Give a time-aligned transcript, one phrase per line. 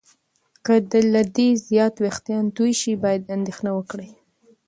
[0.65, 0.73] که
[1.13, 4.07] له دې زیات وېښتان تویې شي، باید اندېښنه وکړې.